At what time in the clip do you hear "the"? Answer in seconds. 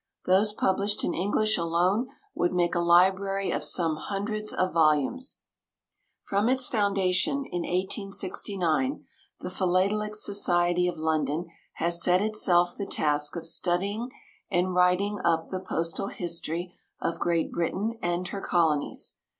9.41-9.51, 12.75-12.87, 15.49-15.59